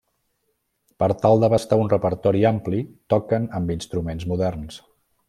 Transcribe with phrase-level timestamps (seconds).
[1.03, 2.81] Per tal d'abastar un repertori ampli
[3.15, 4.81] toquen amb instruments moderns.